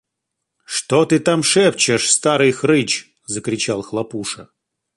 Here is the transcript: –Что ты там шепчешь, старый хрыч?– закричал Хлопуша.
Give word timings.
–Что 0.75 1.05
ты 1.05 1.19
там 1.19 1.43
шепчешь, 1.43 2.11
старый 2.11 2.51
хрыч?– 2.51 3.13
закричал 3.27 3.83
Хлопуша. 3.83 4.49